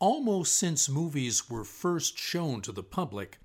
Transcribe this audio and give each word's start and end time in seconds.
Almost 0.00 0.56
since 0.56 0.88
movies 0.88 1.50
were 1.50 1.62
first 1.62 2.18
shown 2.18 2.62
to 2.62 2.72
the 2.72 2.82
public, 2.82 3.38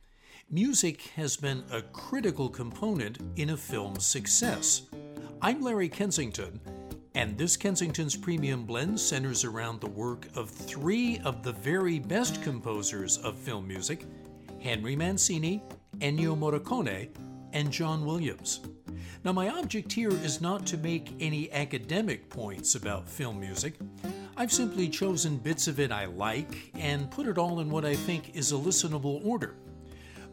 music 0.50 1.02
has 1.18 1.36
been 1.36 1.66
a 1.70 1.82
critical 1.82 2.48
component 2.48 3.18
in 3.36 3.50
a 3.50 3.58
film's 3.58 4.06
success. 4.06 4.84
I'm 5.42 5.62
Larry 5.62 5.90
Kensington, 5.90 6.62
and 7.14 7.38
this 7.38 7.58
Kensington's 7.58 8.16
Premium 8.16 8.64
Blend 8.64 8.98
centers 8.98 9.44
around 9.44 9.82
the 9.82 9.90
work 9.90 10.30
of 10.34 10.50
three 10.50 11.20
of 11.26 11.44
the 11.44 11.52
very 11.52 12.00
best 12.00 12.42
composers 12.42 13.18
of 13.18 13.38
film 13.38 13.68
music 13.68 14.06
Henry 14.62 14.96
Mancini, 14.96 15.62
Ennio 15.98 16.38
Morricone, 16.38 17.10
and 17.52 17.70
John 17.70 18.06
Williams. 18.06 18.62
Now, 19.26 19.34
my 19.34 19.50
object 19.50 19.92
here 19.92 20.10
is 20.10 20.40
not 20.40 20.66
to 20.68 20.78
make 20.78 21.12
any 21.20 21.52
academic 21.52 22.30
points 22.30 22.76
about 22.76 23.10
film 23.10 23.42
music. 23.42 23.74
I've 24.38 24.52
simply 24.52 24.90
chosen 24.90 25.38
bits 25.38 25.70
of 25.70 25.80
it 25.80 25.94
I 25.94 26.06
like 26.06 26.72
and 26.76 27.10
put 27.10 27.28
it 27.28 27.38
all 27.38 27.62
in 27.62 27.70
what 27.70 27.86
I 27.86 27.96
think 27.96 28.36
is 28.36 28.52
a 28.52 28.56
listenable 28.56 29.26
order. 29.26 29.56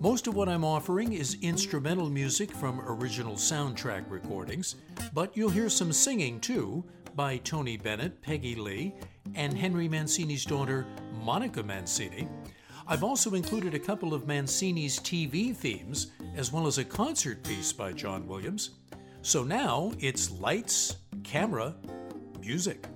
Most 0.01 0.27
of 0.27 0.35
what 0.35 0.49
I'm 0.49 0.65
offering 0.65 1.13
is 1.13 1.37
instrumental 1.41 2.11
music 2.11 2.51
from 2.51 2.81
original 2.81 3.35
soundtrack 3.35 4.11
recordings, 4.11 4.75
but 5.15 5.37
you'll 5.37 5.51
hear 5.51 5.69
some 5.69 5.93
singing 5.93 6.41
too 6.41 6.85
by 7.15 7.37
Tony 7.39 7.77
Bennett, 7.77 8.21
Peggy 8.23 8.57
Lee, 8.57 8.93
and 9.37 9.57
Henry 9.57 9.89
Mancini's 9.89 10.45
daughter, 10.45 10.85
Monica 11.23 11.63
Mancini. 11.63 12.27
I've 12.89 13.05
also 13.05 13.35
included 13.35 13.75
a 13.75 13.79
couple 13.79 14.15
of 14.15 14.27
Mancini's 14.27 14.99
TV 14.99 15.55
themes, 15.55 16.11
as 16.35 16.53
well 16.53 16.67
as 16.67 16.79
a 16.79 16.85
concert 16.85 17.45
piece 17.45 17.73
by 17.73 17.93
John 17.93 18.27
Williams. 18.27 18.71
So 19.23 19.45
now 19.45 19.93
it's 20.01 20.33
lights, 20.33 20.97
camera, 21.23 21.77
music. 22.41 22.89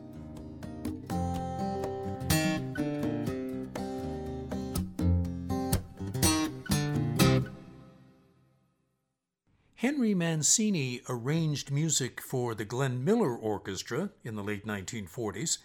Henry 9.87 10.15
Mancini 10.15 11.02
arranged 11.09 11.71
music 11.71 12.21
for 12.21 12.54
the 12.54 12.65
Glenn 12.65 13.04
Miller 13.04 13.37
Orchestra 13.37 14.10
in 14.24 14.35
the 14.35 14.43
late 14.43 14.66
1940s 14.66 15.59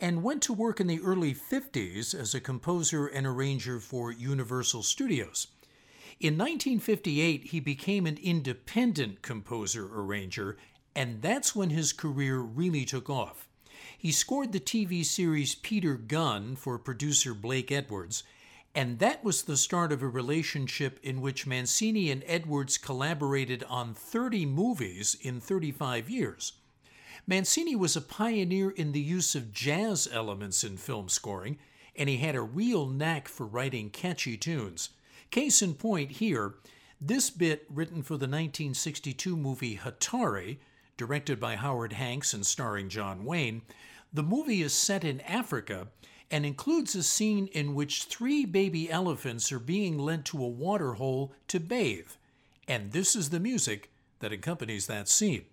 and 0.00 0.22
went 0.22 0.42
to 0.42 0.52
work 0.52 0.80
in 0.80 0.86
the 0.86 1.00
early 1.00 1.34
50s 1.34 2.14
as 2.14 2.34
a 2.34 2.40
composer 2.40 3.06
and 3.06 3.26
arranger 3.26 3.78
for 3.78 4.10
Universal 4.10 4.82
Studios. 4.82 5.48
In 6.18 6.38
1958, 6.38 7.44
he 7.44 7.60
became 7.60 8.06
an 8.06 8.18
independent 8.22 9.22
composer 9.22 9.86
arranger, 9.86 10.56
and 10.96 11.20
that's 11.20 11.54
when 11.54 11.70
his 11.70 11.92
career 11.92 12.38
really 12.38 12.84
took 12.84 13.10
off. 13.10 13.46
He 14.00 14.12
scored 14.12 14.52
the 14.52 14.60
TV 14.60 15.04
series 15.04 15.54
Peter 15.54 15.94
Gunn 15.94 16.56
for 16.56 16.78
producer 16.78 17.34
Blake 17.34 17.70
Edwards 17.70 18.24
and 18.74 18.98
that 19.00 19.22
was 19.22 19.42
the 19.42 19.58
start 19.58 19.92
of 19.92 20.02
a 20.02 20.08
relationship 20.08 20.98
in 21.02 21.20
which 21.20 21.46
Mancini 21.46 22.10
and 22.10 22.24
Edwards 22.26 22.78
collaborated 22.78 23.62
on 23.64 23.92
30 23.92 24.46
movies 24.46 25.16
in 25.20 25.40
35 25.40 26.08
years. 26.08 26.52
Mancini 27.26 27.76
was 27.76 27.94
a 27.94 28.00
pioneer 28.00 28.70
in 28.70 28.92
the 28.92 29.00
use 29.00 29.34
of 29.34 29.52
jazz 29.52 30.08
elements 30.10 30.64
in 30.64 30.78
film 30.78 31.08
scoring, 31.08 31.58
and 31.96 32.08
he 32.08 32.18
had 32.18 32.36
a 32.36 32.40
real 32.40 32.86
knack 32.86 33.28
for 33.28 33.44
writing 33.44 33.90
catchy 33.90 34.36
tunes. 34.36 34.90
Case 35.30 35.60
in 35.60 35.74
point 35.74 36.12
here, 36.12 36.54
this 37.00 37.28
bit 37.28 37.66
written 37.68 38.02
for 38.02 38.14
the 38.14 38.26
1962 38.26 39.36
movie 39.36 39.76
Hatari, 39.76 40.58
directed 41.00 41.40
by 41.40 41.56
Howard 41.56 41.94
Hawks 41.94 42.34
and 42.34 42.44
starring 42.44 42.90
John 42.90 43.24
Wayne, 43.24 43.62
the 44.12 44.22
movie 44.22 44.60
is 44.60 44.74
set 44.74 45.02
in 45.02 45.22
Africa 45.22 45.88
and 46.30 46.44
includes 46.44 46.94
a 46.94 47.02
scene 47.02 47.46
in 47.46 47.74
which 47.74 48.04
three 48.04 48.44
baby 48.44 48.90
elephants 48.90 49.50
are 49.50 49.58
being 49.58 49.98
led 49.98 50.26
to 50.26 50.44
a 50.44 50.46
water 50.46 50.92
hole 50.92 51.32
to 51.48 51.58
bathe. 51.58 52.10
And 52.68 52.92
this 52.92 53.16
is 53.16 53.30
the 53.30 53.40
music 53.40 53.90
that 54.18 54.30
accompanies 54.30 54.88
that 54.88 55.08
scene. 55.08 55.46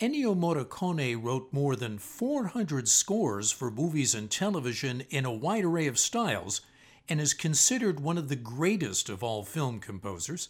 Ennio 0.00 0.34
Morricone 0.34 1.22
wrote 1.22 1.52
more 1.52 1.76
than 1.76 1.98
400 1.98 2.88
scores 2.88 3.52
for 3.52 3.70
movies 3.70 4.14
and 4.14 4.30
television 4.30 5.02
in 5.10 5.26
a 5.26 5.30
wide 5.30 5.62
array 5.62 5.86
of 5.86 5.98
styles 5.98 6.62
and 7.06 7.20
is 7.20 7.34
considered 7.34 8.00
one 8.00 8.16
of 8.16 8.30
the 8.30 8.36
greatest 8.36 9.10
of 9.10 9.22
all 9.22 9.44
film 9.44 9.78
composers. 9.78 10.48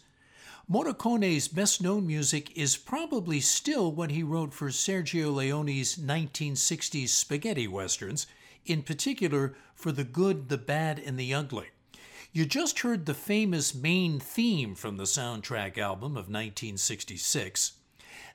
Morricone's 0.71 1.49
best 1.49 1.81
known 1.81 2.07
music 2.07 2.57
is 2.57 2.77
probably 2.77 3.41
still 3.41 3.91
what 3.91 4.11
he 4.11 4.23
wrote 4.23 4.53
for 4.53 4.69
Sergio 4.69 5.35
Leone's 5.35 5.97
1960s 5.97 7.09
spaghetti 7.09 7.67
westerns, 7.67 8.27
in 8.65 8.81
particular 8.81 9.53
for 9.75 9.91
The 9.91 10.05
Good, 10.05 10.47
the 10.47 10.57
Bad, 10.57 10.97
and 10.97 11.19
the 11.19 11.33
Ugly. 11.33 11.67
You 12.31 12.45
just 12.45 12.79
heard 12.79 13.05
the 13.05 13.13
famous 13.13 13.75
main 13.75 14.17
theme 14.17 14.75
from 14.75 14.95
the 14.95 15.03
soundtrack 15.03 15.77
album 15.77 16.11
of 16.11 16.29
1966. 16.29 17.73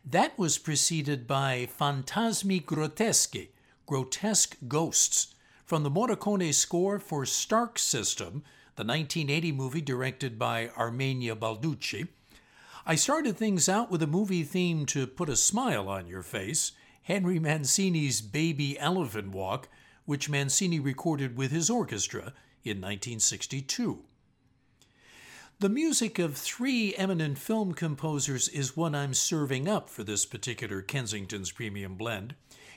That 0.09 0.39
was 0.39 0.57
preceded 0.57 1.27
by 1.27 1.67
Fantasmi 1.67 2.65
Grotteschi, 2.65 3.49
Grotesque 3.87 4.57
Ghosts, 4.69 5.35
from 5.65 5.83
the 5.83 5.91
Morricone 5.91 6.55
score 6.55 7.01
for 7.01 7.27
Stark 7.27 7.77
System, 7.77 8.45
the 8.77 8.85
1980 8.85 9.51
movie 9.51 9.81
directed 9.81 10.39
by 10.39 10.69
Armenia 10.79 11.35
Balducci. 11.35 12.07
I 12.87 12.95
started 12.95 13.37
things 13.37 13.69
out 13.69 13.91
with 13.91 14.01
a 14.01 14.07
movie 14.07 14.45
theme 14.45 14.87
to 14.87 15.09
put 15.09 15.29
a 15.29 15.35
smile 15.35 15.89
on 15.89 16.07
your 16.07 16.23
face 16.23 16.71
Henry 17.03 17.41
Mancini's 17.41 18.21
Baby 18.21 18.79
Elephant 18.79 19.33
Walk, 19.33 19.69
which 20.05 20.29
Mancini 20.29 20.79
recorded 20.79 21.37
with 21.37 21.51
his 21.51 21.69
orchestra 21.69 22.33
in 22.63 22.81
1962. 22.81 24.05
The 25.59 25.71
music 25.71 26.19
of 26.19 26.37
three 26.37 26.95
eminent 26.97 27.39
film 27.39 27.73
composers 27.73 28.47
is 28.47 28.77
what 28.77 28.95
I'm 28.95 29.15
serving 29.15 29.67
up 29.67 29.89
for 29.89 30.05
this 30.05 30.27
particular 30.27 30.83
Kensington's 30.83 31.51
Premium 31.51 31.95
Blend. 31.95 32.35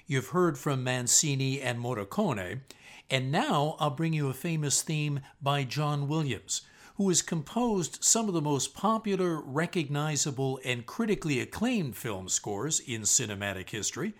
You've 0.07 0.29
heard 0.29 0.57
from 0.57 0.81
Mancini 0.81 1.59
and 1.59 1.77
Morricone, 1.77 2.61
and 3.09 3.33
now 3.33 3.75
I'll 3.79 3.89
bring 3.89 4.13
you 4.13 4.29
a 4.29 4.33
famous 4.33 4.81
theme 4.81 5.19
by 5.41 5.65
John 5.65 6.07
Williams, 6.07 6.61
who 6.95 7.09
has 7.09 7.21
composed 7.21 8.01
some 8.01 8.29
of 8.29 8.33
the 8.33 8.41
most 8.41 8.73
popular, 8.73 9.41
recognizable, 9.41 10.61
and 10.63 10.85
critically 10.85 11.41
acclaimed 11.41 11.97
film 11.97 12.29
scores 12.29 12.79
in 12.79 13.01
cinematic 13.01 13.71
history. 13.71 14.13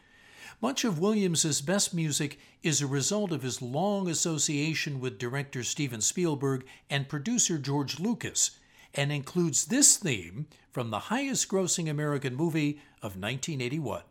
Much 0.61 0.83
of 0.83 0.99
Williams's 0.99 1.61
best 1.61 1.93
music 1.93 2.37
is 2.63 2.81
a 2.81 2.87
result 2.87 3.31
of 3.31 3.43
his 3.43 3.61
long 3.61 4.09
association 4.09 4.99
with 4.99 5.17
director 5.17 5.63
Steven 5.63 6.01
Spielberg 6.01 6.65
and 6.89 7.07
producer 7.07 7.57
George 7.57 7.97
Lucas, 7.97 8.51
and 8.93 9.09
includes 9.09 9.65
this 9.65 9.95
theme 9.95 10.47
from 10.69 10.89
the 10.89 10.99
highest 10.99 11.47
grossing 11.47 11.89
American 11.89 12.35
movie 12.35 12.81
of 13.01 13.15
1981. 13.15 14.01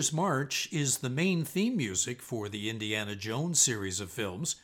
Raiders 0.00 0.12
March 0.14 0.66
is 0.72 0.98
the 0.98 1.10
main 1.10 1.44
theme 1.44 1.76
music 1.76 2.22
for 2.22 2.48
the 2.48 2.70
Indiana 2.70 3.14
Jones 3.14 3.60
series 3.60 4.00
of 4.00 4.10
films, 4.10 4.56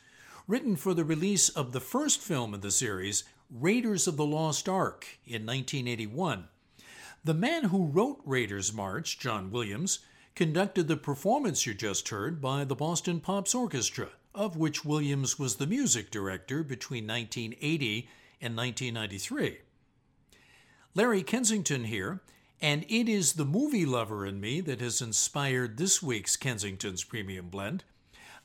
written 0.47 0.75
for 0.75 0.95
the 0.95 1.03
release 1.03 1.47
of 1.47 1.73
the 1.73 1.79
first 1.79 2.21
film 2.21 2.55
in 2.55 2.61
the 2.61 2.71
series, 2.71 3.23
Raiders 3.51 4.07
of 4.07 4.17
the 4.17 4.25
Lost 4.25 4.67
Ark, 4.67 5.05
in 5.27 5.45
1981. 5.45 6.47
The 7.23 7.35
man 7.35 7.65
who 7.65 7.85
wrote 7.85 8.19
Raiders 8.25 8.73
March, 8.73 9.19
John 9.19 9.51
Williams, 9.51 9.99
conducted 10.33 10.87
the 10.87 10.97
performance 10.97 11.67
you 11.67 11.75
just 11.75 12.09
heard 12.09 12.41
by 12.41 12.63
the 12.63 12.73
Boston 12.73 13.19
Pops 13.19 13.53
Orchestra, 13.53 14.09
of 14.33 14.57
which 14.57 14.83
Williams 14.83 15.37
was 15.37 15.57
the 15.57 15.67
music 15.67 16.09
director 16.09 16.63
between 16.63 17.05
1980 17.05 18.09
and 18.41 18.57
1993. 18.57 19.59
Larry 20.95 21.21
Kensington 21.21 21.83
here, 21.83 22.21
and 22.61 22.85
it 22.89 23.07
is 23.07 23.33
the 23.33 23.45
movie 23.45 23.85
lover 23.85 24.25
in 24.25 24.39
me 24.39 24.61
that 24.61 24.81
has 24.81 25.01
inspired 25.01 25.77
this 25.77 26.01
week's 26.01 26.35
Kensington's 26.35 27.03
Premium 27.03 27.49
Blend. 27.49 27.83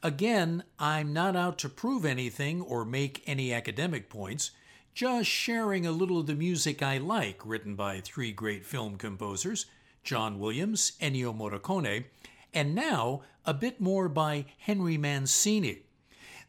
Again, 0.02 0.64
I'm 0.78 1.12
not 1.12 1.36
out 1.36 1.58
to 1.58 1.68
prove 1.68 2.04
anything 2.04 2.60
or 2.60 2.84
make 2.84 3.22
any 3.26 3.52
academic 3.52 4.10
points, 4.10 4.50
just 4.94 5.30
sharing 5.30 5.86
a 5.86 5.92
little 5.92 6.18
of 6.18 6.26
the 6.26 6.34
music 6.34 6.82
I 6.82 6.98
like, 6.98 7.40
written 7.46 7.74
by 7.74 8.00
three 8.00 8.32
great 8.32 8.66
film 8.66 8.96
composers 8.96 9.66
John 10.02 10.38
Williams, 10.40 10.92
Ennio 11.00 11.32
Morricone, 11.32 12.04
and 12.52 12.74
now 12.74 13.22
a 13.46 13.54
bit 13.54 13.80
more 13.80 14.08
by 14.08 14.44
Henry 14.58 14.98
Mancini. 14.98 15.82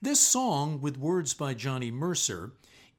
This 0.02 0.20
song, 0.20 0.82
with 0.82 0.98
words 0.98 1.34
by 1.34 1.54
Johnny 1.54 1.92
Mercer, 1.92 2.52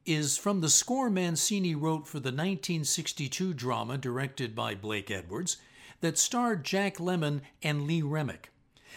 is 0.07 0.37
from 0.37 0.61
the 0.61 0.69
score 0.69 1.11
Mancini 1.11 1.75
wrote 1.75 2.07
for 2.07 2.19
the 2.21 2.31
1962 2.31 3.55
drama 3.55 3.97
directed 3.97 4.55
by 4.55 4.75
Blake 4.75 5.11
Edwards 5.11 5.57
that 6.01 6.19
starred 6.19 6.65
Jack 6.65 6.99
Lemmon 6.99 7.41
and 7.63 7.87
Lee 7.87 8.03
Remick. 8.03 8.51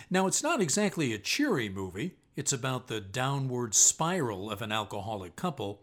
Now, 0.10 0.28
it's 0.28 0.44
not 0.44 0.62
exactly 0.62 1.14
a 1.14 1.18
cheery 1.18 1.70
movie, 1.70 2.16
it's 2.36 2.54
about 2.54 2.88
the 2.88 3.02
downward 3.02 3.74
spiral 3.74 4.52
of 4.52 4.62
an 4.62 4.72
alcoholic 4.72 5.36
couple, 5.36 5.82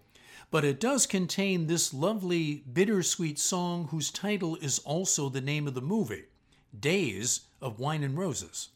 but 0.50 0.64
it 0.64 0.78
does 0.78 1.06
contain 1.06 1.66
this 1.66 1.92
lovely, 1.92 2.62
bittersweet 2.72 3.38
song 3.38 3.88
whose 3.88 4.10
title 4.10 4.56
is 4.56 4.78
also 4.80 5.28
the 5.28 5.40
name 5.40 5.66
of 5.66 5.74
the 5.74 5.80
movie 5.80 6.24
Days 6.78 7.42
of 7.60 7.78
Wine 7.78 8.02
and 8.02 8.16
Roses. 8.18 8.68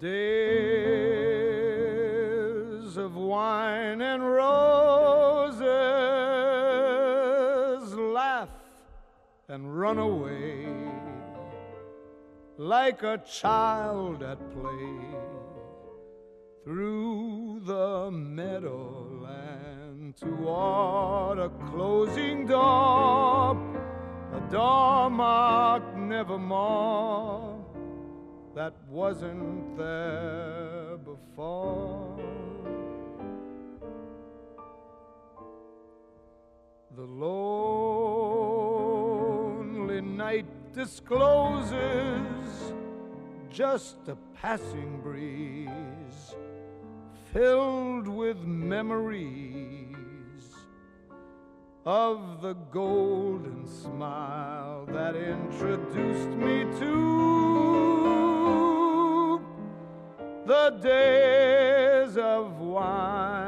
Days 0.00 0.96
of 2.96 3.16
wine 3.16 4.00
and 4.02 4.22
roses 4.22 5.64
laugh 7.94 8.48
and 9.48 9.78
run 9.78 9.98
away 9.98 10.66
like 12.58 13.02
a 13.02 13.18
child 13.18 14.22
at 14.22 14.38
play 14.52 14.96
through 16.64 17.60
the 17.64 18.10
meadowland 18.10 20.16
toward 20.16 21.38
a 21.38 21.50
closing 21.70 22.46
door, 22.46 23.56
a 24.34 24.40
door 24.50 25.10
marked 25.10 25.96
nevermore 25.96 27.55
wasn't 28.96 29.76
there 29.76 30.96
before. 31.04 32.18
The 36.96 37.02
lonely 37.02 37.60
night 40.00 40.46
discloses 40.72 41.74
just 43.50 43.96
a 44.08 44.16
passing 44.40 45.02
breeze 45.02 46.34
filled 47.34 48.08
with 48.08 48.38
memories 48.38 49.74
of 51.84 52.40
the 52.40 52.54
golden 52.72 53.68
smile 53.68 54.86
that 54.86 55.16
introduced 55.16 56.30
me 56.30 56.64
to 56.80 57.55
the 60.46 60.70
days 60.80 62.16
of 62.16 62.60
wine 62.60 63.45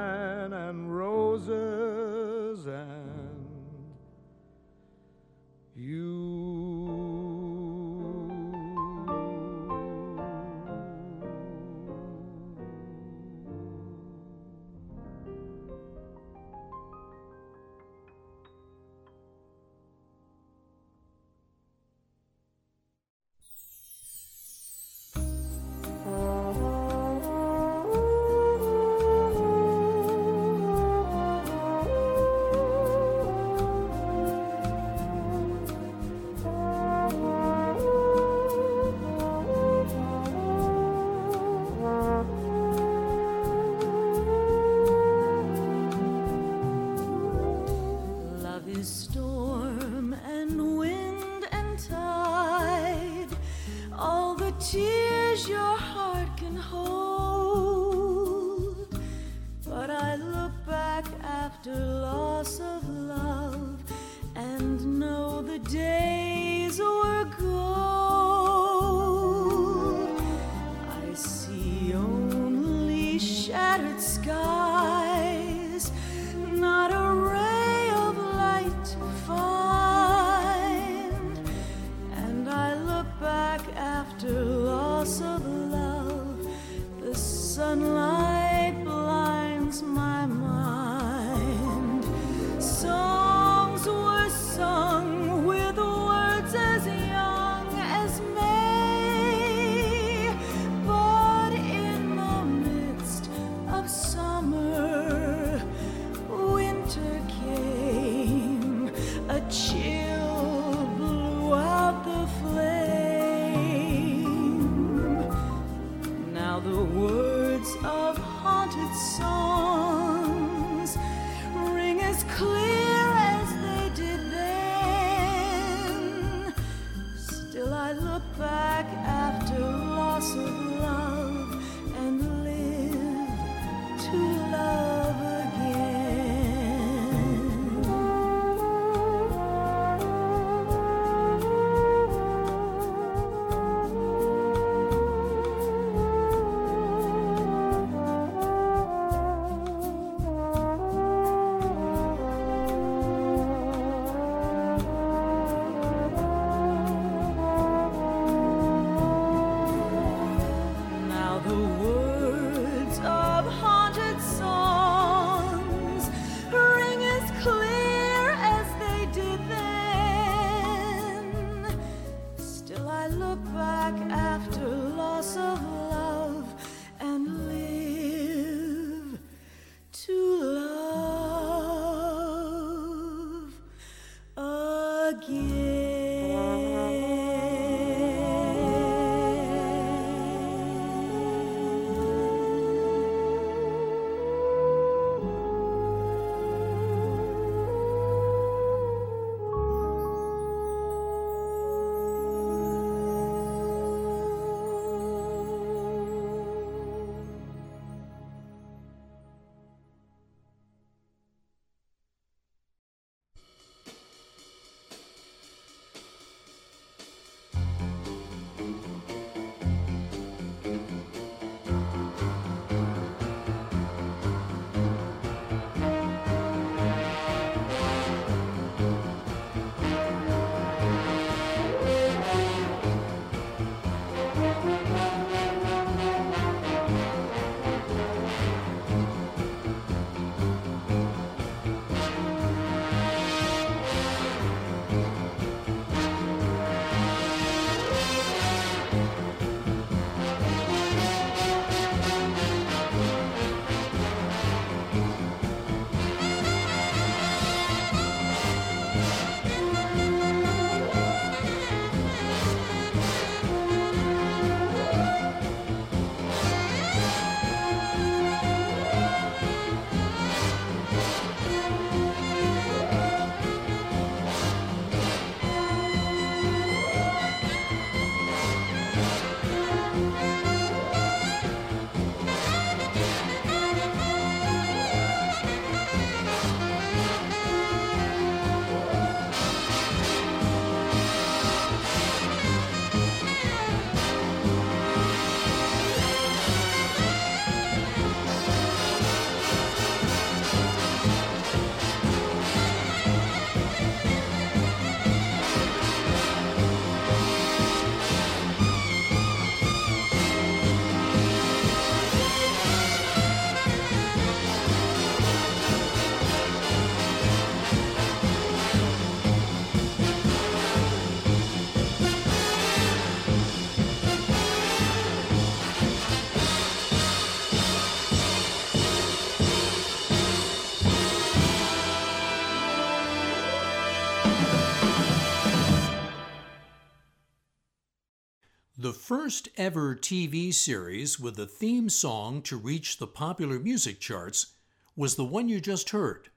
first 339.28 339.50
ever 339.58 339.94
TV 339.94 340.54
series 340.54 341.20
with 341.20 341.38
a 341.38 341.44
theme 341.44 341.90
song 341.90 342.40
to 342.40 342.56
reach 342.56 342.96
the 342.96 343.06
popular 343.06 343.58
music 343.58 344.00
charts 344.00 344.54
was 344.96 345.16
the 345.16 345.24
one 345.24 345.50
you 345.50 345.60
just 345.60 345.90
heard. 345.90 346.30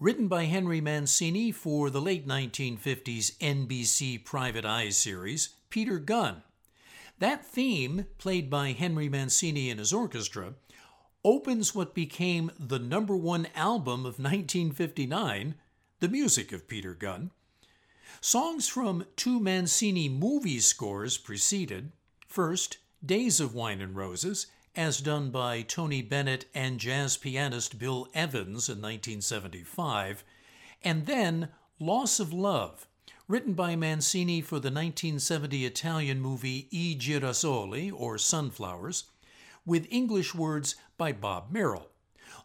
Written 0.00 0.28
by 0.28 0.44
Henry 0.44 0.80
Mancini 0.80 1.52
for 1.52 1.90
the 1.90 2.00
late 2.00 2.26
1950s 2.26 3.36
NBC 3.36 4.24
Private 4.24 4.64
Eyes 4.64 4.96
series, 4.96 5.50
Peter 5.68 5.98
Gunn. 5.98 6.42
That 7.18 7.44
theme, 7.44 8.06
played 8.16 8.48
by 8.48 8.72
Henry 8.72 9.10
Mancini 9.10 9.68
and 9.68 9.78
his 9.78 9.92
orchestra, 9.92 10.54
opens 11.22 11.74
what 11.74 11.94
became 11.94 12.50
the 12.58 12.78
number 12.78 13.14
one 13.14 13.46
album 13.54 14.06
of 14.06 14.18
1959, 14.18 15.54
the 16.00 16.08
music 16.08 16.50
of 16.50 16.66
Peter 16.66 16.94
Gunn, 16.94 17.30
Songs 18.20 18.68
from 18.68 19.04
two 19.16 19.40
Mancini 19.40 20.08
movie 20.08 20.60
scores 20.60 21.18
preceded. 21.18 21.92
First, 22.32 22.78
Days 23.04 23.40
of 23.40 23.54
Wine 23.54 23.82
and 23.82 23.94
Roses, 23.94 24.46
as 24.74 25.02
done 25.02 25.30
by 25.30 25.60
Tony 25.60 26.00
Bennett 26.00 26.46
and 26.54 26.80
jazz 26.80 27.18
pianist 27.18 27.78
Bill 27.78 28.08
Evans 28.14 28.70
in 28.70 28.80
1975, 28.80 30.24
and 30.82 31.04
then 31.04 31.50
Loss 31.78 32.20
of 32.20 32.32
Love, 32.32 32.88
written 33.28 33.52
by 33.52 33.76
Mancini 33.76 34.40
for 34.40 34.54
the 34.54 34.70
1970 34.70 35.66
Italian 35.66 36.22
movie 36.22 36.68
I 36.72 36.96
Girasoli, 36.98 37.92
or 37.94 38.16
Sunflowers, 38.16 39.04
with 39.66 39.86
English 39.90 40.34
words 40.34 40.76
by 40.96 41.12
Bob 41.12 41.52
Merrill. 41.52 41.90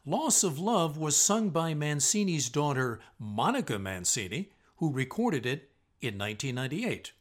Loss 0.05 0.43
of 0.43 0.59
Love 0.59 0.97
was 0.97 1.15
sung 1.15 1.49
by 1.49 1.73
Mancini's 1.73 2.49
daughter, 2.49 2.99
Monica 3.17 3.79
Mancini, 3.79 4.51
who 4.79 4.91
recorded 4.91 5.45
it 5.45 5.71
in 6.01 6.17
1998. 6.17 7.13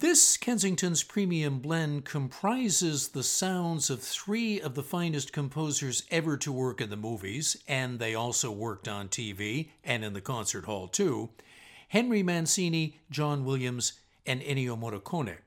This 0.00 0.36
Kensington's 0.36 1.02
Premium 1.02 1.58
Blend 1.58 2.04
comprises 2.04 3.08
the 3.08 3.24
sounds 3.24 3.90
of 3.90 4.00
three 4.00 4.60
of 4.60 4.76
the 4.76 4.82
finest 4.84 5.32
composers 5.32 6.04
ever 6.08 6.36
to 6.36 6.52
work 6.52 6.80
in 6.80 6.88
the 6.88 6.96
movies, 6.96 7.56
and 7.66 7.98
they 7.98 8.14
also 8.14 8.52
worked 8.52 8.86
on 8.86 9.08
TV 9.08 9.70
and 9.82 10.04
in 10.04 10.12
the 10.12 10.20
concert 10.20 10.66
hall 10.66 10.86
too 10.86 11.30
Henry 11.88 12.22
Mancini, 12.22 13.00
John 13.10 13.44
Williams, 13.44 13.94
and 14.24 14.40
Ennio 14.40 14.78
Morricone. 14.78 15.38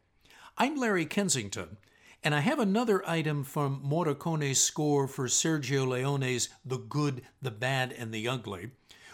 I'm 0.58 0.76
Larry 0.76 1.06
Kensington, 1.06 1.78
and 2.22 2.36
I 2.36 2.42
have 2.42 2.60
another 2.60 3.08
item 3.08 3.46
from 3.46 3.82
Morricone's 3.82 4.60
score 4.60 5.08
for 5.08 5.28
Sergio 5.28 5.88
Leone's 5.88 6.50
The 6.66 6.78
Good, 6.78 7.22
the 7.42 7.52
Bad, 7.52 7.94
and 7.94 8.14
the 8.14 8.28
Ugly 8.28 8.72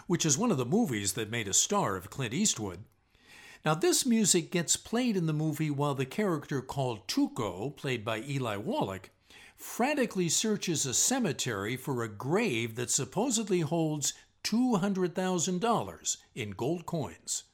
which 0.08 0.24
is 0.24 0.38
one 0.38 0.50
of 0.50 0.56
the 0.56 0.64
movies 0.64 1.12
that 1.12 1.30
made 1.30 1.46
a 1.46 1.52
star 1.52 1.94
of 1.94 2.08
Clint 2.08 2.32
Eastwood. 2.32 2.78
Now, 3.64 3.74
this 3.74 4.06
music 4.06 4.50
gets 4.50 4.76
played 4.76 5.16
in 5.16 5.26
the 5.26 5.32
movie 5.32 5.70
while 5.70 5.94
the 5.94 6.06
character 6.06 6.62
called 6.62 7.06
Tuco, 7.08 7.74
played 7.76 8.04
by 8.04 8.20
Eli 8.20 8.56
Wallach, 8.56 9.10
frantically 9.56 10.28
searches 10.28 10.86
a 10.86 10.94
cemetery 10.94 11.76
for 11.76 12.02
a 12.02 12.08
grave 12.08 12.76
that 12.76 12.90
supposedly 12.90 13.60
holds 13.60 14.14
$200,000 14.44 16.16
in 16.34 16.50
gold 16.50 16.86
coins. 16.86 17.44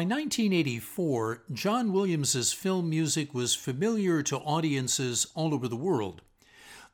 By 0.00 0.04
1984, 0.04 1.42
John 1.52 1.92
Williams's 1.92 2.54
film 2.54 2.88
music 2.88 3.34
was 3.34 3.54
familiar 3.54 4.22
to 4.22 4.38
audiences 4.38 5.26
all 5.34 5.52
over 5.52 5.68
the 5.68 5.76
world. 5.76 6.22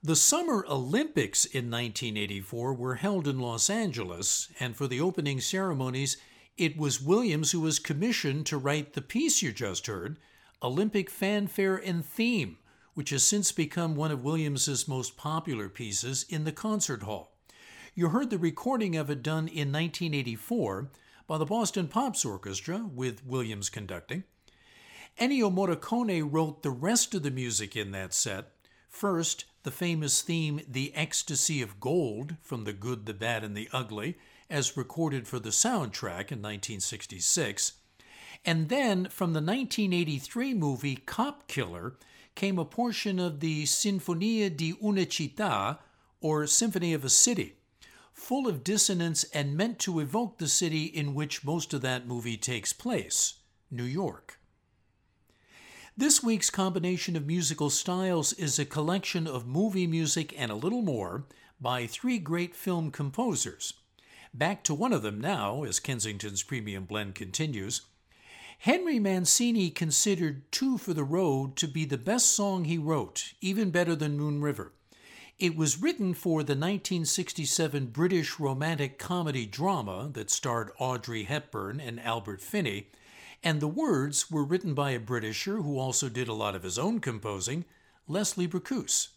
The 0.03 0.17
Summer 0.17 0.67
Olympics 0.69 1.45
in 1.45 1.71
1984 1.71 2.75
were 2.75 2.97
held 2.97 3.29
in 3.29 3.39
Los 3.39 3.71
Angeles, 3.71 4.49
and 4.59 4.75
for 4.75 4.89
the 4.89 5.01
opening 5.01 5.41
ceremonies, 5.41 6.17
it 6.57 6.77
was 6.77 7.01
Williams 7.01 7.53
who 7.53 7.61
was 7.61 7.79
commissioned 7.79 8.45
to 8.47 8.59
write 8.59 8.95
the 8.95 9.03
piece 9.03 9.41
you 9.41 9.53
just 9.53 9.87
heard, 9.87 10.19
Olympic 10.61 11.09
Fanfare 11.09 11.77
and 11.77 12.05
Theme, 12.05 12.59
which 12.95 13.11
has 13.11 13.23
since 13.23 13.53
become 13.53 13.95
one 13.95 14.11
of 14.11 14.25
Williams's 14.25 14.89
most 14.89 15.17
popular 15.17 15.69
pieces 15.69 16.27
in 16.29 16.43
the 16.43 16.51
concert 16.51 17.05
hall. 17.05 17.37
You 17.95 18.09
heard 18.09 18.31
the 18.31 18.37
recording 18.37 18.97
of 18.97 19.11
it 19.11 19.23
done 19.23 19.47
in 19.47 19.71
1984 19.71 20.91
by 21.27 21.39
the 21.39 21.45
Boston 21.45 21.89
Pops 21.89 22.25
Orchestra, 22.25 22.89
with 22.95 23.27
Williams 23.27 23.69
conducting. 23.69 24.25
Ennio 25.19 25.51
Morricone 25.53 26.27
wrote 26.31 26.63
the 26.63 26.71
rest 26.71 27.15
of 27.15 27.23
the 27.23 27.31
music 27.31 27.75
in 27.75 27.91
that 27.93 28.15
set. 28.15 28.53
First, 28.89 29.45
the 29.63 29.71
famous 29.71 30.23
theme, 30.23 30.61
The 30.69 30.95
Ecstasy 30.95 31.61
of 31.63 31.81
Gold, 31.81 32.37
from 32.43 32.65
The 32.65 32.73
Good, 32.73 33.07
the 33.07 33.15
Bad, 33.15 33.43
and 33.43 33.57
the 33.57 33.69
Ugly, 33.73 34.17
as 34.49 34.77
recorded 34.77 35.27
for 35.27 35.39
the 35.39 35.51
soundtrack 35.51 36.31
in 36.31 36.41
1966. 36.41 37.73
And 38.45 38.69
then, 38.69 39.07
from 39.07 39.33
the 39.33 39.41
1983 39.41 40.55
movie 40.55 40.97
Cop 40.97 41.49
Killer, 41.49 41.97
came 42.37 42.59
a 42.59 42.65
portion 42.65 43.19
of 43.19 43.41
the 43.41 43.65
Sinfonia 43.65 44.55
di 44.55 44.75
una 44.83 45.07
città, 45.07 45.79
or 46.21 46.47
Symphony 46.47 46.93
of 46.93 47.05
a 47.05 47.09
City, 47.09 47.57
full 48.17 48.49
of 48.49 48.65
dissonance 48.65 49.25
and 49.35 49.57
meant 49.57 49.79
to 49.79 50.01
evoke 50.01 50.39
the 50.39 50.49
city 50.49 50.87
in 50.87 51.15
which 51.15 51.45
most 51.45 51.75
of 51.75 51.83
that 51.83 52.07
movie 52.07 52.39
takes 52.39 52.73
place, 52.73 53.35
New 53.71 53.85
York. 53.85 54.41
This 55.97 56.23
week's 56.23 56.51
combination 56.51 57.15
of 57.15 57.27
musical 57.27 57.71
styles 57.71 58.33
is 58.33 58.59
a 58.59 58.65
collection 58.65 59.27
of 59.27 59.47
movie 59.47 59.87
music 59.87 60.35
and 60.37 60.51
a 60.51 60.57
little 60.57 60.83
more 60.83 61.25
by 61.61 61.87
three 61.87 62.19
great 62.19 62.57
film 62.57 62.91
composers. 62.91 63.75
Back 64.33 64.65
to 64.65 64.75
one 64.75 64.93
of 64.93 65.03
them 65.03 65.21
now, 65.21 65.63
as 65.63 65.79
Kensington's 65.79 66.43
Premium 66.43 66.85
Blend 66.85 67.15
continues. 67.15 67.83
Henry 68.61 68.99
Mancini 68.99 69.71
considered 69.71 70.51
Two 70.51 70.79
for 70.79 70.95
the 70.95 71.05
Road 71.05 71.55
to 71.57 71.69
be 71.69 71.85
the 71.85 71.99
best 71.99 72.33
song 72.33 72.65
he 72.65 72.79
wrote, 72.79 73.35
even 73.43 73.71
better 73.71 73.95
than 73.95 74.17
Moon 74.17 74.41
River. 74.41 74.73
It 75.39 75.55
was 75.55 75.83
written 75.83 76.15
for 76.15 76.43
the 76.43 76.55
1967 76.55 77.89
British 77.89 78.41
romantic 78.41 78.99
comedy 78.99 79.45
drama 79.45 80.09
that 80.15 80.31
starred 80.31 80.71
Audrey 80.79 81.25
Hepburn 81.25 81.79
and 81.79 82.01
Albert 82.01 82.41
Finney, 82.41 82.89
and 83.45 83.61
the 83.61 83.69
words 83.69 84.31
were 84.31 84.45
written 84.45 84.73
by 84.73 84.93
a 84.93 84.99
Britisher 84.99 85.59
who 85.59 85.79
also 85.79 86.09
did 86.09 86.27
a 86.27 86.33
lot 86.33 86.55
of 86.55 86.63
his 86.63 86.79
own 86.79 87.01
composing, 87.01 87.67
Leslie 88.09 88.49
Bricusse. 88.49 89.09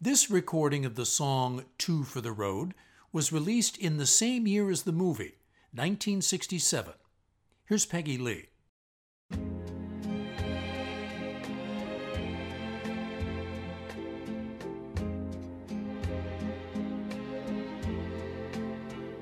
This 0.00 0.30
recording 0.30 0.84
of 0.84 0.94
the 0.94 1.04
song 1.04 1.64
Two 1.76 2.04
for 2.04 2.20
the 2.20 2.30
Road 2.30 2.72
was 3.12 3.32
released 3.32 3.76
in 3.76 3.96
the 3.96 4.06
same 4.06 4.46
year 4.46 4.70
as 4.70 4.84
the 4.84 4.92
movie, 4.92 5.34
1967. 5.72 6.92
Here's 7.64 7.84
Peggy 7.84 8.16
Lee. 8.16 8.46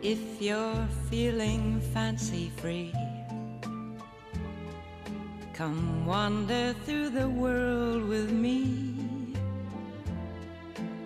If 0.08 0.40
you're 0.40 0.86
feeling 1.10 1.80
fancy 1.92 2.52
free, 2.58 2.92
come 5.52 6.06
wander 6.06 6.76
through 6.84 7.10
the 7.10 7.28
world 7.28 8.04
with 8.04 8.30
me. 8.30 8.94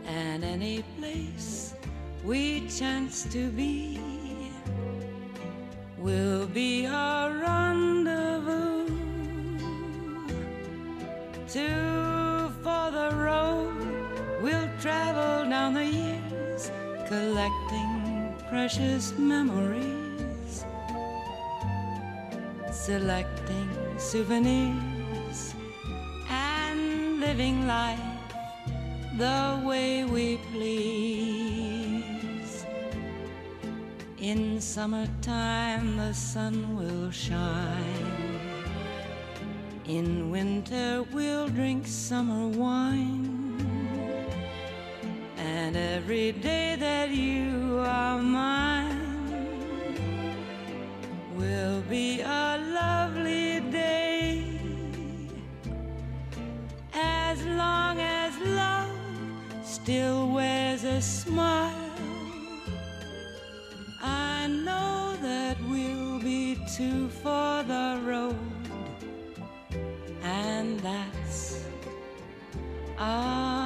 And 0.04 0.44
any 0.44 0.84
place 0.98 1.72
we 2.22 2.68
chance 2.68 3.24
to 3.32 3.48
be 3.48 3.98
will 5.96 6.46
be 6.46 6.86
our 6.86 7.32
rendezvous. 7.38 8.84
Two 11.48 12.52
for 12.62 12.90
the 12.98 13.10
road, 13.16 14.42
we'll 14.42 14.68
travel 14.78 15.48
down 15.48 15.72
the 15.72 15.86
years, 15.86 16.70
collecting 17.08 17.89
precious 18.50 19.16
memories, 19.16 20.64
selecting 22.72 23.70
souvenirs, 23.96 25.54
and 26.28 27.20
living 27.20 27.68
life 27.68 28.00
the 29.16 29.62
way 29.64 30.02
we 30.02 30.38
please. 30.50 32.02
In 34.18 34.60
summertime, 34.60 35.96
the 35.96 36.12
sun 36.12 36.76
will 36.76 37.12
shine. 37.12 38.40
In 39.86 40.28
winter, 40.32 41.04
we'll 41.12 41.46
drink 41.48 41.86
summer 41.86 42.48
wine. 42.48 43.49
And 45.62 45.76
every 45.76 46.32
day 46.32 46.74
that 46.76 47.10
you 47.10 47.80
are 47.84 48.18
mine 48.18 48.96
will 51.36 51.82
be 51.82 52.22
a 52.22 52.58
lovely 52.80 53.60
day. 53.70 54.58
As 56.94 57.44
long 57.44 58.00
as 58.00 58.32
love 58.38 58.90
still 59.62 60.30
wears 60.32 60.82
a 60.84 61.00
smile, 61.02 61.92
I 64.02 64.46
know 64.48 65.14
that 65.20 65.58
we'll 65.68 66.20
be 66.20 66.58
two 66.74 67.10
for 67.22 67.62
the 67.74 68.00
road, 68.02 68.64
and 70.22 70.80
that's 70.80 71.64
a 72.98 73.59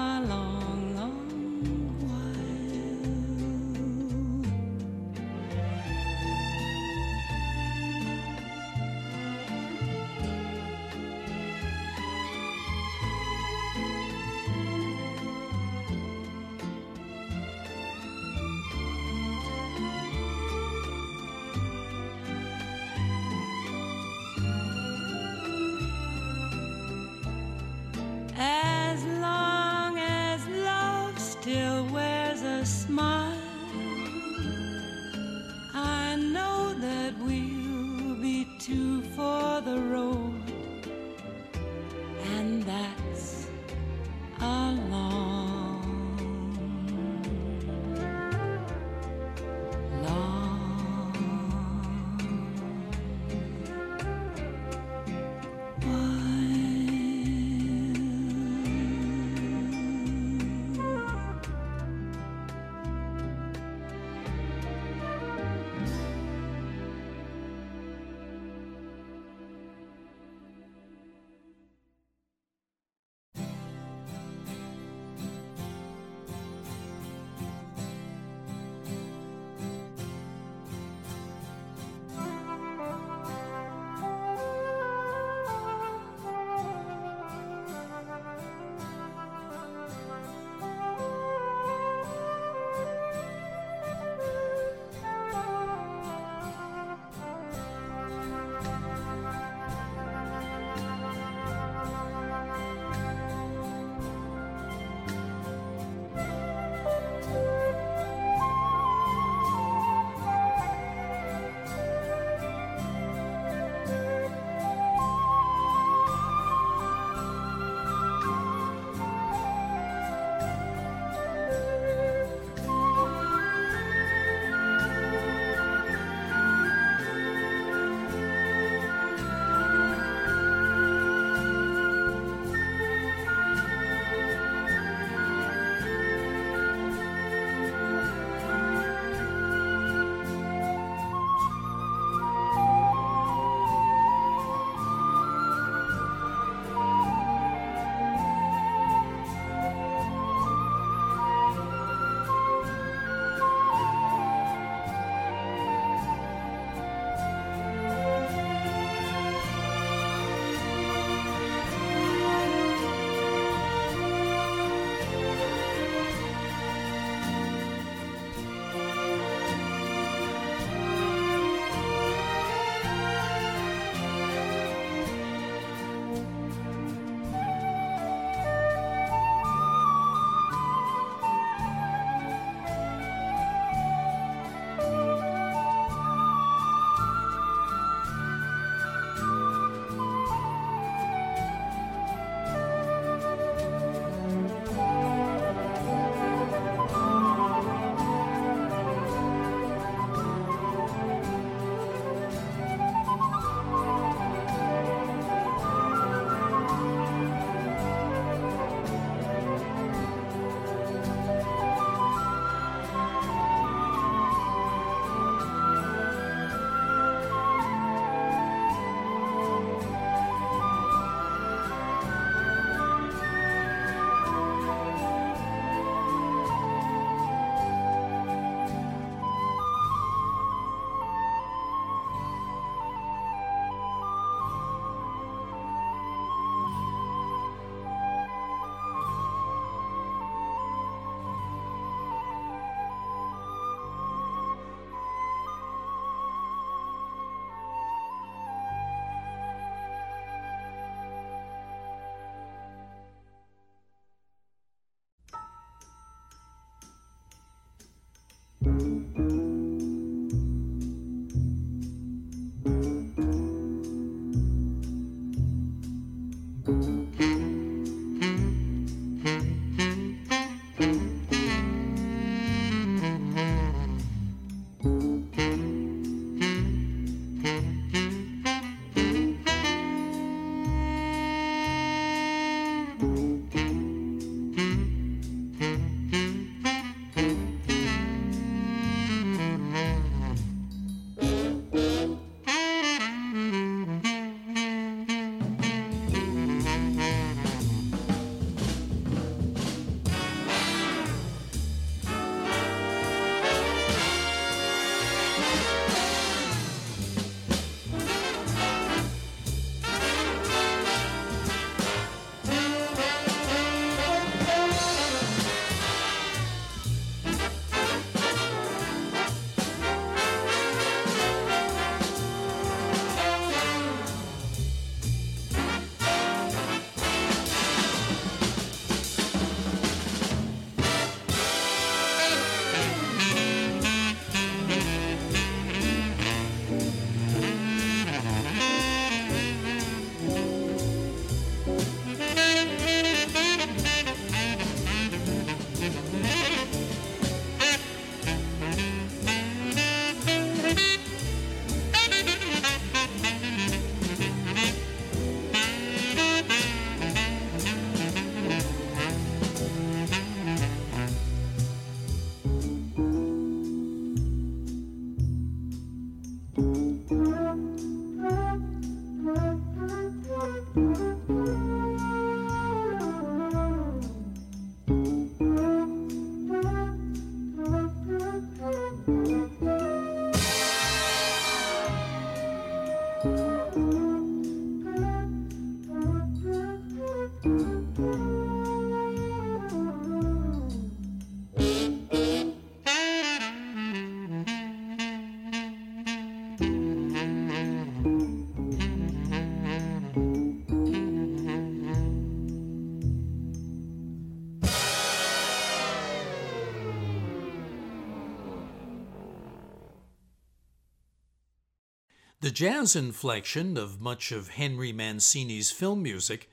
The 412.44 412.50
jazz 412.50 412.94
inflection 412.94 413.78
of 413.78 414.02
much 414.02 414.30
of 414.30 414.48
Henry 414.48 414.92
Mancini's 414.92 415.70
film 415.70 416.02
music 416.02 416.50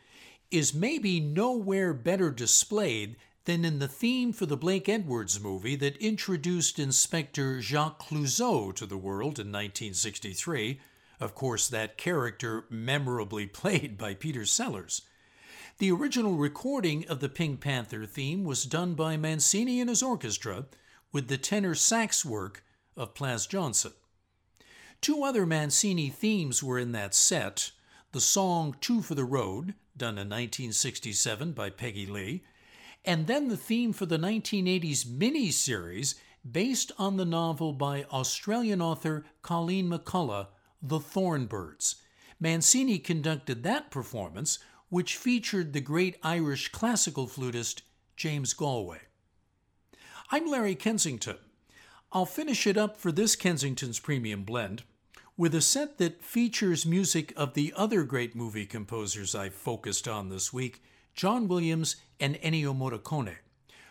is 0.50 0.74
maybe 0.74 1.20
nowhere 1.20 1.94
better 1.94 2.32
displayed 2.32 3.18
than 3.44 3.66
in 3.66 3.80
the 3.80 3.90
theme 3.90 4.32
for 4.32 4.46
the 4.46 4.56
Blake 4.56 4.88
Edwards 4.88 5.42
movie 5.42 5.76
that 5.76 5.98
introduced 5.98 6.80
Inspector 6.80 7.60
Jacques 7.60 8.08
Clouseau 8.08 8.74
to 8.74 8.86
the 8.86 8.96
world 8.96 9.38
in 9.38 9.48
1963. 9.48 10.80
Of 11.20 11.36
course, 11.36 11.68
that 11.68 11.98
character 11.98 12.64
memorably 12.70 13.46
played 13.62 13.98
by 13.98 14.14
Peter 14.14 14.46
Sellers. 14.46 15.02
The 15.80 15.92
original 15.92 16.36
recording 16.36 17.06
of 17.10 17.20
the 17.20 17.28
Pink 17.28 17.60
Panther 17.60 18.06
theme 18.06 18.46
was 18.46 18.64
done 18.64 18.94
by 18.94 19.18
Mancini 19.18 19.82
and 19.82 19.90
his 19.90 20.02
orchestra 20.02 20.68
with 21.12 21.28
the 21.28 21.38
tenor 21.38 21.76
sax 21.76 22.24
work 22.24 22.64
of 22.96 23.14
Plas 23.14 23.46
Johnson. 23.46 23.92
Two 25.02 25.24
other 25.24 25.48
Mancini 25.48 26.10
themes 26.10 26.62
were 26.62 26.78
in 26.78 26.92
that 26.92 27.16
set 27.16 27.72
the 28.12 28.22
song 28.22 28.76
Two 28.82 29.02
for 29.02 29.16
the 29.16 29.26
Road, 29.26 29.74
done 29.98 30.20
in 30.20 30.30
1967 30.30 31.54
by 31.54 31.72
Peggy 31.72 32.06
Lee, 32.06 32.44
and 33.04 33.26
then 33.26 33.48
the 33.48 33.58
theme 33.58 33.94
for 33.94 34.06
the 34.06 34.20
1980s 34.20 35.10
mini-series 35.10 36.14
based 36.50 36.92
on 37.00 37.18
the 37.18 37.26
novel 37.26 37.74
by 37.74 38.04
Australian 38.12 38.80
author 38.80 39.26
Colleen 39.42 39.90
McCullough, 39.90 40.50
The 40.84 41.00
Thornbirds. 41.00 41.96
Mancini 42.40 43.00
conducted 43.00 43.64
that 43.64 43.90
performance, 43.90 44.60
which 44.90 45.18
featured 45.18 45.74
the 45.74 45.82
great 45.82 46.18
Irish 46.22 46.72
classical 46.72 47.26
flutist 47.26 47.82
James 48.16 48.54
Galway. 48.54 49.02
I'm 50.30 50.46
Larry 50.46 50.76
Kensington. 50.76 51.38
I'll 52.12 52.28
finish 52.28 52.68
it 52.68 52.78
up 52.78 52.98
for 52.98 53.12
this 53.12 53.36
Kensington's 53.36 54.00
Premium 54.00 54.44
Blend 54.44 54.84
with 55.42 55.56
a 55.56 55.60
set 55.62 55.98
that 55.98 56.24
features 56.24 56.86
music 56.86 57.34
of 57.36 57.56
the 57.56 57.74
other 57.76 58.04
great 58.04 58.36
movie 58.36 58.68
composers 58.68 59.34
I've 59.34 59.56
focused 59.56 60.08
on 60.08 60.30
this 60.30 60.54
week, 60.54 60.84
John 61.16 61.48
Williams 61.48 61.96
and 62.20 62.36
Ennio 62.44 62.78
Morricone. 62.78 63.38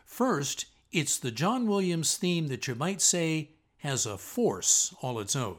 First, 0.04 0.66
it's 0.92 1.18
the 1.18 1.32
John 1.32 1.66
Williams 1.66 2.16
theme 2.16 2.46
that 2.46 2.68
you 2.68 2.76
might 2.76 3.02
say 3.02 3.50
has 3.78 4.06
a 4.06 4.16
force 4.16 4.94
all 5.02 5.18
its 5.18 5.34
own. 5.34 5.56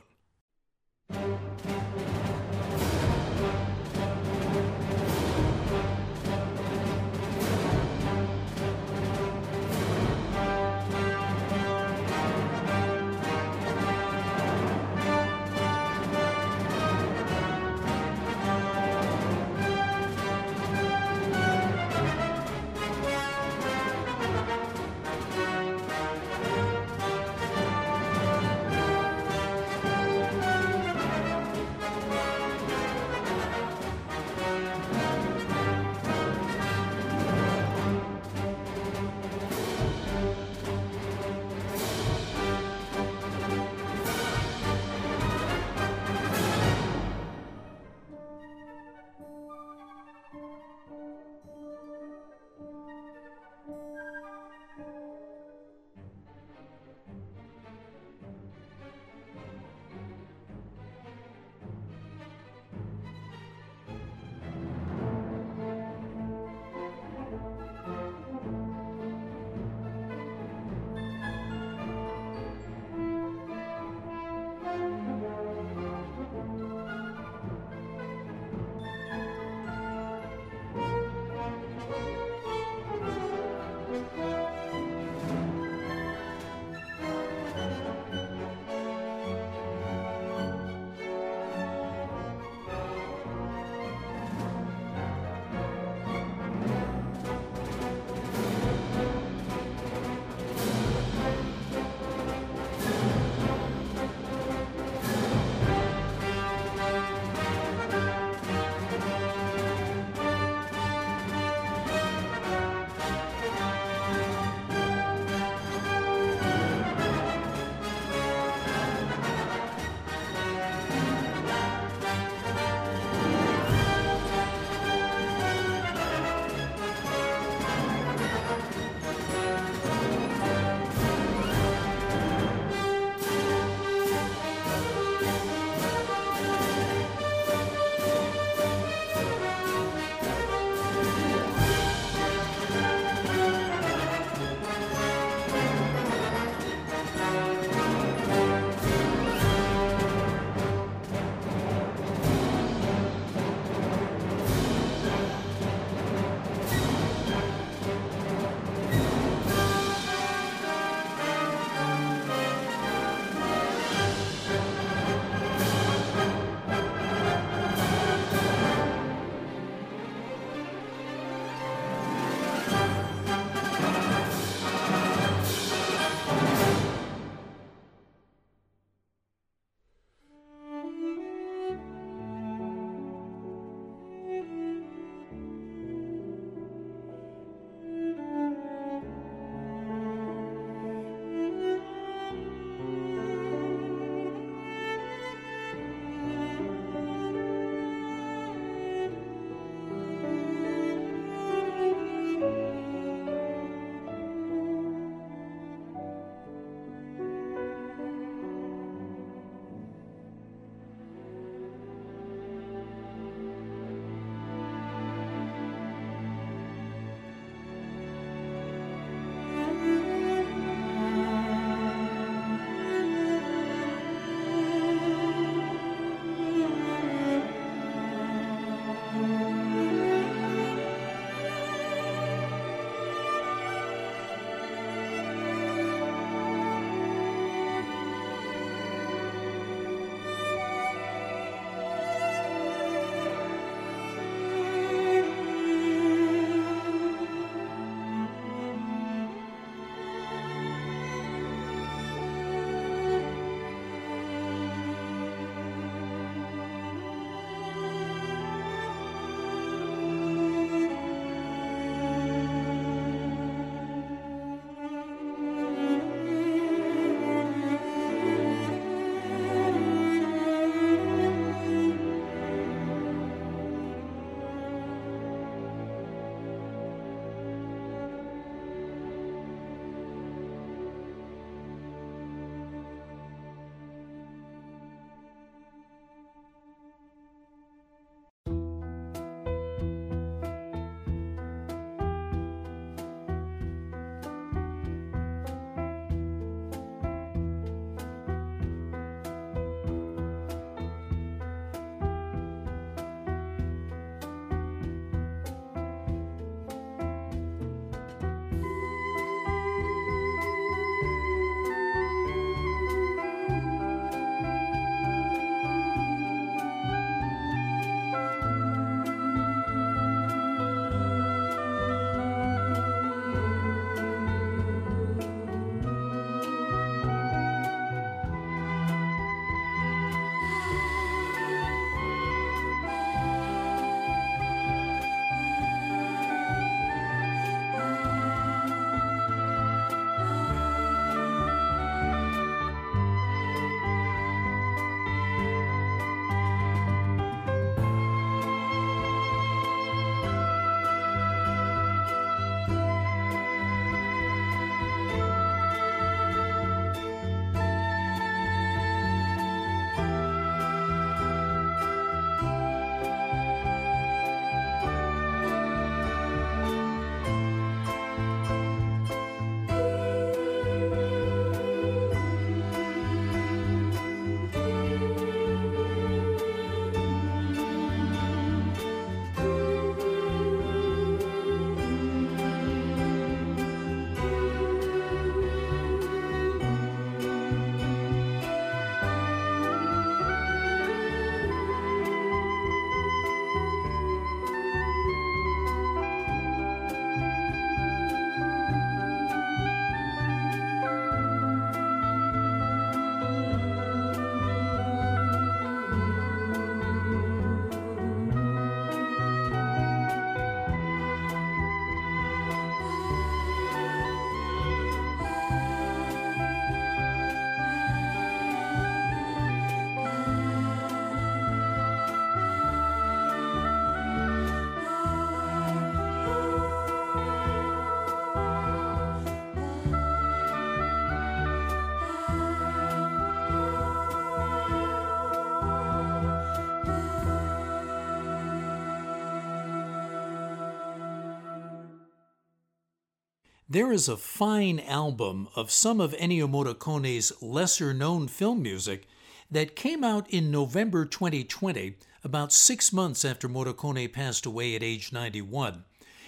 There 443.71 443.93
is 443.93 444.09
a 444.09 444.17
fine 444.17 444.81
album 444.81 445.47
of 445.55 445.71
some 445.71 446.01
of 446.01 446.11
Ennio 446.17 446.45
Morricone's 446.45 447.31
lesser 447.41 447.93
known 447.93 448.27
film 448.27 448.61
music 448.61 449.07
that 449.49 449.77
came 449.77 450.03
out 450.03 450.29
in 450.29 450.51
November 450.51 451.05
2020, 451.05 451.95
about 452.21 452.51
six 452.51 452.91
months 452.91 453.23
after 453.23 453.47
Morricone 453.47 454.11
passed 454.11 454.45
away 454.45 454.75
at 454.75 454.83
age 454.83 455.13
91. 455.13 455.85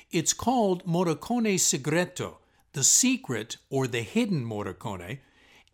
It's 0.09 0.31
called 0.31 0.85
Morricone 0.85 1.59
Segreto, 1.59 2.37
The 2.71 2.83
Secret 2.85 3.57
or 3.69 3.87
The 3.87 4.03
Hidden 4.03 4.45
Morricone, 4.45 5.19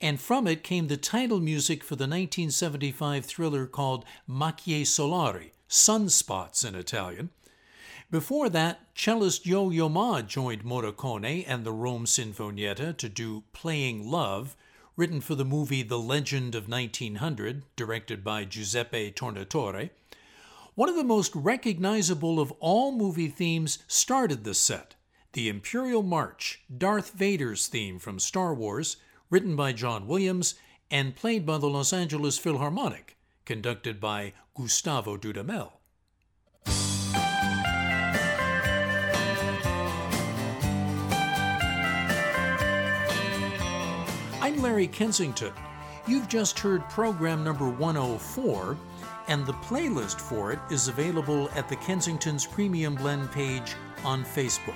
and 0.02 0.20
from 0.20 0.48
it 0.48 0.64
came 0.64 0.88
the 0.88 0.98
title 0.98 1.40
music 1.40 1.84
for 1.84 1.96
the 1.96 2.06
1975 2.06 3.26
thriller 3.28 3.68
called 3.68 4.06
Macchie 4.28 4.82
Solari, 4.82 5.52
Sunspots 5.70 6.68
in 6.68 6.74
Italian. 6.74 7.30
Before 8.12 8.50
that, 8.50 8.80
cellist 8.96 9.46
Yo-Yo 9.46 9.88
Ma 9.88 10.24
joined 10.24 10.64
Morricone 10.64 11.46
and 11.48 11.64
the 11.64 11.72
Rome 11.72 12.06
Sinfonietta 12.06 12.98
to 12.98 13.08
do 13.08 13.44
Playing 13.54 14.10
Love, 14.10 14.58
written 14.96 15.22
for 15.22 15.36
the 15.36 15.46
movie 15.46 15.84
The 15.84 16.00
Legend 16.00 16.56
of 16.56 16.68
1900, 16.68 17.66
directed 17.76 18.24
by 18.24 18.46
Giuseppe 18.46 19.12
Tornatore. 19.12 19.92
One 20.74 20.90
of 20.90 20.96
the 20.96 21.04
most 21.04 21.36
recognizable 21.36 22.40
of 22.40 22.52
all 22.54 22.92
movie 22.92 23.28
themes 23.28 23.78
started 23.88 24.44
the 24.44 24.56
set 24.56 24.96
the 25.34 25.48
Imperial 25.48 26.02
March, 26.02 26.64
Darth 26.76 27.12
Vader's 27.12 27.68
theme 27.68 28.00
from 28.00 28.18
Star 28.18 28.56
Wars, 28.56 28.98
written 29.30 29.56
by 29.56 29.72
John 29.72 30.08
Williams 30.08 30.56
and 30.90 31.16
played 31.16 31.46
by 31.46 31.60
the 31.60 31.70
Los 31.70 31.94
Angeles 31.94 32.40
Philharmonic, 32.40 33.18
conducted 33.46 34.00
by 34.00 34.34
Gustavo 34.56 35.16
Dudamel. 35.16 35.79
I'm 44.50 44.64
Larry 44.64 44.88
Kensington. 44.88 45.54
You've 46.08 46.28
just 46.28 46.58
heard 46.58 46.82
program 46.90 47.44
number 47.44 47.70
104, 47.70 48.76
and 49.28 49.46
the 49.46 49.54
playlist 49.54 50.20
for 50.20 50.52
it 50.52 50.58
is 50.72 50.88
available 50.88 51.52
at 51.52 51.70
the 51.70 51.76
Kensington's 51.76 52.48
Premium 52.48 52.96
Blend 52.96 53.32
page 53.32 53.76
on 54.04 54.26
Facebook. 54.26 54.74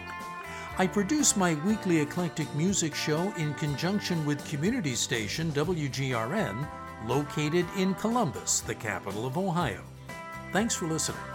I 0.77 0.85
produce 0.85 1.35
my 1.35 1.55
weekly 1.65 2.01
eclectic 2.01 2.53
music 2.53 2.93
show 2.93 3.33
in 3.35 3.55
conjunction 3.55 4.23
with 4.27 4.47
community 4.47 4.93
station 4.93 5.51
WGRN, 5.53 6.67
located 7.07 7.65
in 7.75 7.95
Columbus, 7.95 8.59
the 8.59 8.75
capital 8.75 9.25
of 9.25 9.39
Ohio. 9.39 9.81
Thanks 10.51 10.75
for 10.75 10.85
listening. 10.85 11.32